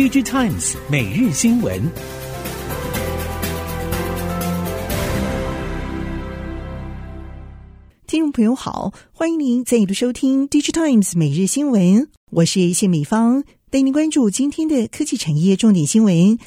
[0.00, 1.78] DG Times 每日新闻，
[8.06, 16.38] 听众朋友好，欢迎您再度收听 DG Times 每日新闻，我是谢美芳，带您关注今天的科技产业重点新闻。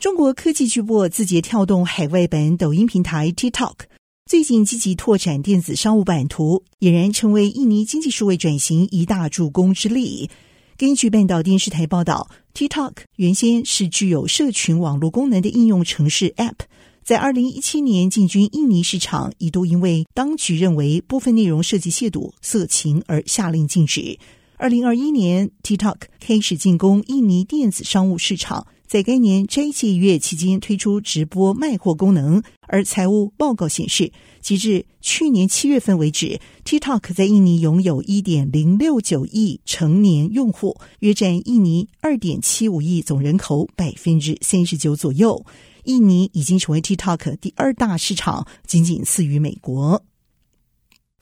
[0.00, 3.80] 中国科技巨擘字节跳动海外版抖音平台 TikTok
[4.24, 10.30] 最近积极拓展电子商务版图，俨然成为印尼经济数位转型一大助攻之力。
[10.78, 16.60] 根据半岛电视台报道，TikTok 原先是具有社群网络功能的应用程式 App，
[17.02, 24.18] 在二零一七年进军印尼市场，一度因为当局认为部分内容涉及亵渎、色情而下令禁止。
[24.56, 28.66] 二零二一年，TikTok 开始进攻印尼电子商务市场。
[28.86, 34.12] 在该年斋戒月期间推出直播卖货功能，而财务报告显示，
[34.44, 45.46] 截至去年七月份为止，TikTok 在印尼拥有一点零六九亿成年用户，约占印尼二点七五亿总人口百分之三十九左右。
[45.84, 50.02] 印尼已经成为 TikTok 第二大市场，仅仅次于美国。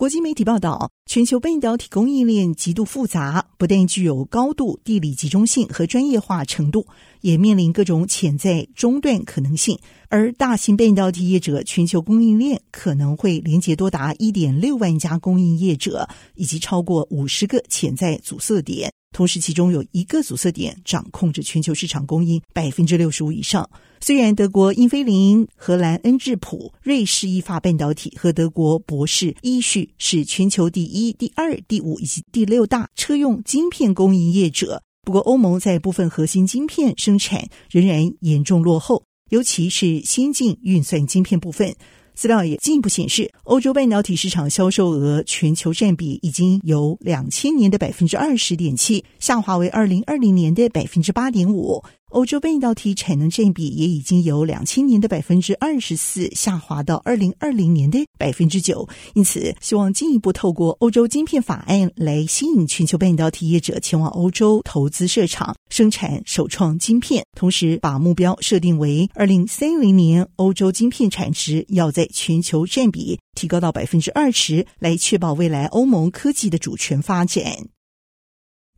[0.03, 6.84] 国际媒体报道，全球半导体供应链极度复杂，不但具有高度地理集中性和专业化程度，
[7.20, 9.78] 也面临各种潜在中断可能性。
[10.09, 18.92] 而大型半导体业者全球供应链可能会连接多达一点六万家供应业者，以及超过五十个潜在阻塞点。
[19.12, 23.70] 同时，其中有一个阻塞点掌控着全球市场供应百分之六十五以上。
[24.05, 34.83] 虽然德国英飞凌、荷兰恩智浦、瑞士意法半导体和德国博世依序是全球第一、第二、第五以及第六大车用晶片供应业者。
[35.05, 41.72] 不过，欧盟在部分核心晶片生产仍然严重落后，尤其是先进运算晶片部分。
[42.14, 51.83] 资料也进一步显示，欧洲半导体市场销售额全球占比已经由两千年的百分之二十点七下滑为二零二零年的百分之八点五。
[52.12, 77.72] 欧洲半导体产能占比也已经由两千年的百分之二十四下滑到二零二零年的百分之九，因此希望进一步透过欧洲晶片法案来吸引全球半导体业者前往欧洲投资设厂生产首创晶片，同时把目标设定为二零三零年欧洲晶片产值要在全球占比提高到百分之二十，来确保未来欧盟科技的主权发展。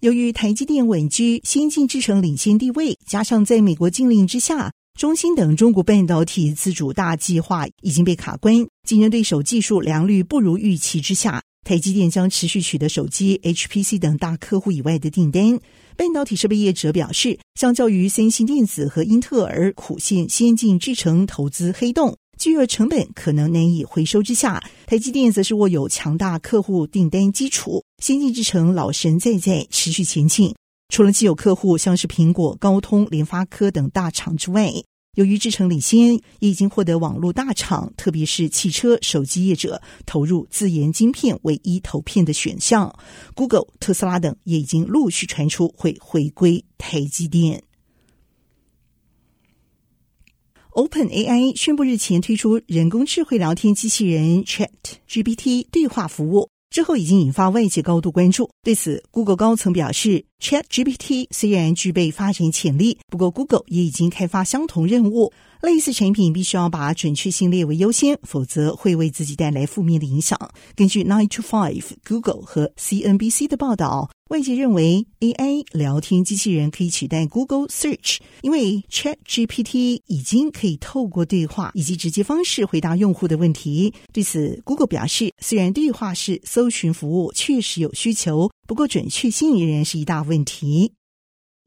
[0.04, 4.70] 由于台积电稳居先进制程领先地位，加上在美国禁令之下，
[5.00, 8.54] 中芯等中国半导体自主大计划已经被卡关，
[8.86, 15.58] 竞争对手技术良率不如预期之下，台积电将持续取得手机、HPC 等大客户以外的订单。
[15.96, 22.14] 半导体设备业者表示，相较于三星电子和英特尔苦陷先进制程投资黑洞。
[22.36, 30.54] 巨额成本可能难以回收之下，台积电则是握有强大客户订单基础，先进制程老神在在持续前进。
[30.88, 34.70] 除了既有客户像是苹果、高通、联发科等大厂之外，
[35.16, 42.92] 由于制程领先，也已经获得网络大厂，特别是汽车、手机业者投入自研晶片唯一投片的选项。
[43.34, 47.62] Google、特斯拉等也已经陆续传出会回归台积电。
[50.74, 58.50] OpenAI 宣布日前推出人工智慧聊天机器人 ChatGPT 对话服务之后，已经引发外界高度关注。
[58.64, 65.32] 对此，Google 高层表示，ChatGPT 虽然具备发展潜力，不过 Google 也已经开发相同任务。
[65.62, 70.36] 类似产品必须要把准确性列为优先，否则会为自己带来负面的影响。
[70.74, 83.92] 根据 Nine to Five、Google 和 CNBC 的报道，外界认为 AI 聊天机器人可以取代 Google Search，因为 ChatGPT 已经可以透过对话以及直接方式回答用户的问题。
[84.14, 90.92] 对此，Google 表示，虽然对话式搜寻服务确实有需求，不过准确性仍然是一大问题。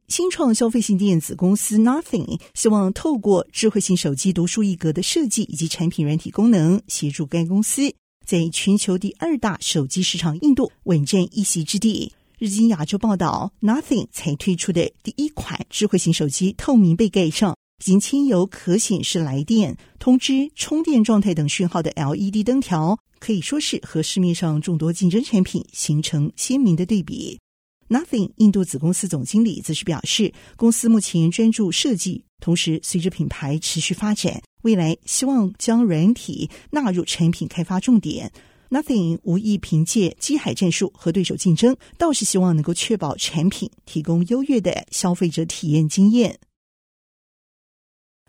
[0.07, 7.93] 新创消费性电子公司 Nothing 希望透过智慧型手机独树一格的设计以及产品软体功能，协助该公司
[8.25, 12.11] 在全球第二大手机市场印度稳占一席之地。
[12.39, 27.39] 日经亚洲报道，Nothing 才推出的第一款智慧型手机透明背盖上，已经嵌有可显示来电、通知、充电状态等讯号的 LED 灯条，可以说是和市面上众多竞争产品形成鲜明的对比。
[27.89, 38.31] Nothing 印度子公司总经理则是表示，公司目前专注设计，同时随着品牌持续发展，未来希望将软体纳入产品开发重点。
[38.69, 46.39] Nothing 无意凭借机海战术和对手竞争，倒是希望能够确保产品提供优越的消费者体验经验。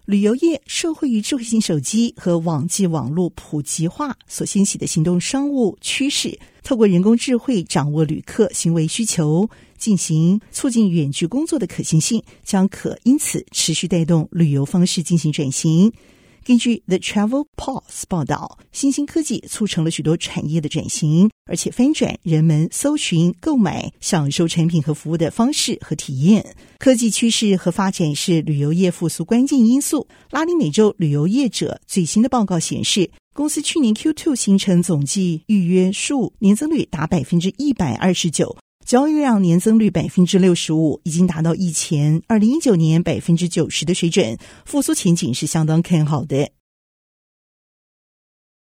[0.04, 15.92] 旅游业受惠于智慧型手机和网际网络普及化所掀起的行动商务趋势，透过人工智慧掌握旅客行为需求，进行促进远距工作的可行性，将可因此持续带动旅游方式进行转型。
[16.48, 26.56] 根据 The Travel Pulse 报道，新兴科技促成了许多产业的转型，而且翻转人们搜寻、购买、享受产品和服务的方式和体验。
[26.78, 30.08] 科技趋势和发展是旅游业复苏关键因素。
[30.30, 38.56] 拉丁美洲旅游业者最新的报告显示，公司去年 Q2 行程总计预约数年增率达百分之一百二十九。
[38.88, 46.50] 交易量年增率百分之六十五，已经达到以前二零一九年百分之九十的水准，复苏前景是相当看好的。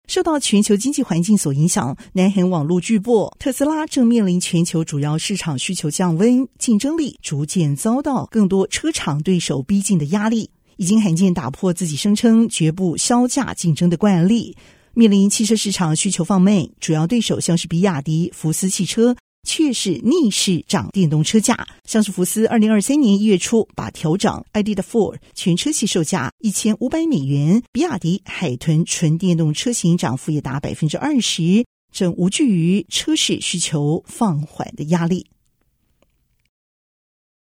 [0.07, 14.57] 受到全球经济环境所影响，南韩网络巨擘特斯拉正面临全球主要市场需求降温、竞争力逐渐遭到更多车厂对手逼近的压力，已经罕见打破自己声称绝不削价竞争的惯例。
[14.95, 19.17] 面临汽车市场需求放慢，主要对手像是比亚迪、福斯汽车。
[19.43, 35.27] 却是逆势涨电动车价，像是福斯二零二三年一月初把调涨 ID 的 Four 全车系售价一千五百美元，比亚迪海豚纯电动车型涨幅也达百分之二十，正无惧于车市需求放缓的压力。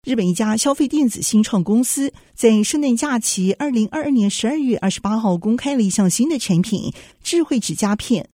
[0.02, 6.90] 日本一家消费电子新创公司在圣诞假期二零二二年十二月二十八号公开了一项新的产品——
[7.22, 8.30] 智慧指甲片。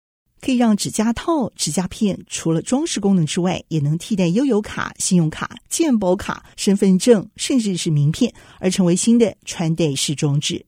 [0.44, 10.66] 可以让指甲套、指甲片除了装饰功能之外，也能替代悠游卡、信用卡、健保卡、身份证，甚至是名片，而成为新的穿戴式装置。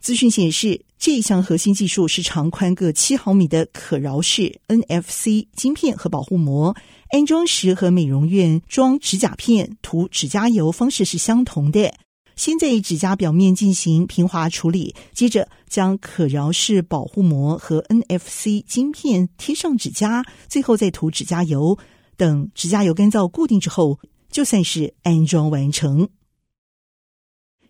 [0.00, 6.76] 资讯显示，这一项核心技术是长宽各七毫米的可绕式 NFC 晶片和保护膜，
[7.10, 11.94] 安装时和美容院装指甲片、涂指甲油方式是相同的。
[12.36, 21.78] 先在指甲表面进行平滑处理，接着将可挠式保护膜和 NFC 晶片贴上指甲，最后再涂指甲油。
[22.16, 23.98] 等指甲油干燥固定之后，
[24.30, 26.08] 就算是安装完成。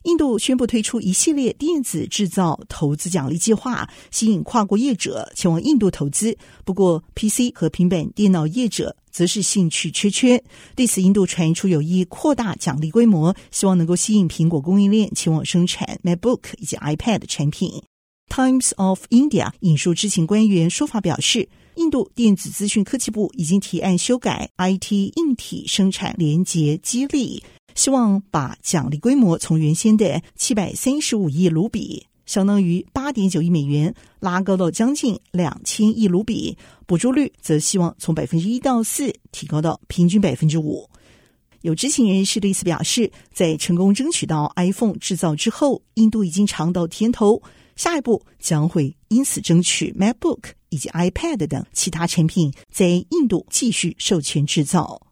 [0.06, 6.38] 印度宣布推出一系列电子制造投资奖励计划，吸引跨国业者前往印度投资。
[6.64, 10.40] 不过，PC 和平板电脑业者则是兴趣缺缺。
[10.76, 17.82] 对此，印度传出有意扩大奖励规模，希望能够吸引苹果供应链前往生产 MacBook 以及 iPad 产品。
[18.28, 27.42] Times of India 引述知情官员说法表示，印度电子资讯科技部已经提案修改 IT 硬体生产连接激励。
[27.76, 36.58] 希望把奖励规模从原先的七百三十五亿卢比，相当于八点九亿美元，拉高到将近两千亿卢比。
[36.86, 40.88] 补助率则希望从百分之一到四提高到平均百分之五。
[41.62, 47.42] 有知情人士对此表示，在成功争取到 iPhone 制造之后，印度已经尝到甜头，
[47.74, 50.38] 下一步将会因此争取 MacBook
[50.70, 55.05] 以及 iPad 等其他产品在印度继续授权制造。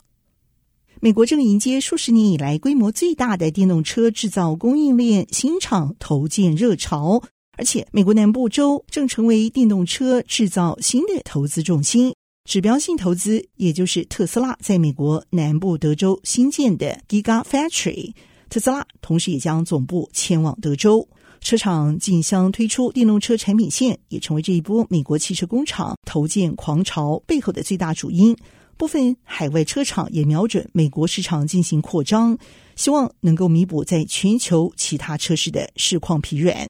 [1.04, 7.22] 美国正迎接数十年以来规模最大的电动车制造供应链新厂投建热潮，
[7.58, 12.14] 而且美国南部州正成为电动车制造新的投资重心。
[12.48, 18.14] 指标性投资，也就是特斯拉在美国南部德州新建的 Gigafactory。
[18.48, 21.06] 特斯拉同时也将总部迁往德州，
[21.42, 28.34] 车厂竞相推出电动车产品线，也成为这一波美国汽车工厂投建狂潮背后的最大主因。
[28.76, 32.38] 部分海外车厂也瞄准美国市场进行扩张，
[32.76, 36.56] 希望能够弥补在全球其他车市的市况疲软。《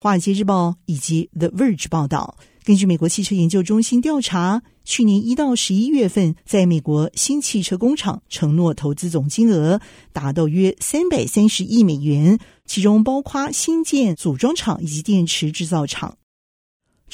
[0.00, 9.80] 华尔街日报》以及《The Verge》报道，根据美国汽车研究中心调查，去年一到十一月份，在美国新汽车工厂承诺投资总金额
[10.12, 16.18] 达到约三百三十亿美元，其中包括新建组装厂以及电池制造厂。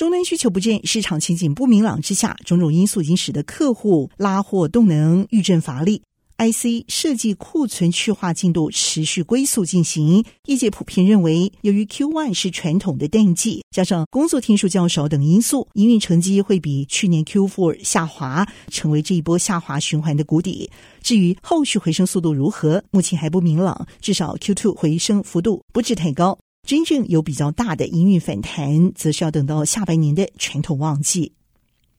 [0.01, 6.01] 终端需求不振，市场前景不明朗之下，种种因素已经使得客户拉货动能愈见乏力。
[6.39, 20.71] IC 设计库存去化进度持续龟速进行，业界普遍认为，由于 Q1 是传统的淡季，加上工作天数较少等因素，营运成绩会比去年 Q4 下滑，成为这一波下滑循环的谷底。
[21.03, 23.87] 至于后续回升速度如何，目前还不明朗。
[24.01, 26.39] 至少 Q2 回升幅度不至太高。
[26.67, 31.33] 真正有比较大的营运反弹，则是要等到下半年的传统旺季。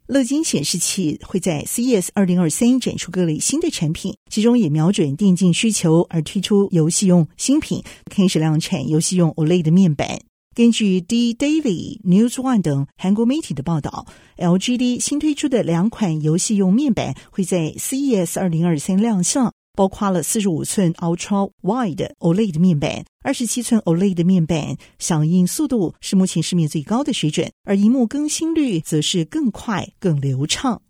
[0.07, 10.21] 乐金显示器会在 CES 二零二三展出各类新的产品，其中也瞄准电竞需求而推出游戏用新品，开始量产游戏用 OLED 面板。
[10.53, 14.05] 根据 D Daily、News One 等韩国媒体的报道
[14.37, 19.53] ，LGD 新推出的两款游戏用面板会在 CES 二零二三亮相。
[19.73, 30.81] 包括了四十五寸 Ultra Wide OLED 面板，二十七寸 OLED 面板，响应速度是目前市面最高的水准，而荧幕更新率则是更快更流畅。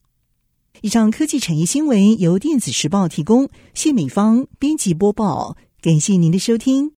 [0.82, 6.90] 以上科技产业新闻由电子时报提供，谢美方编辑播报，感谢您的收听。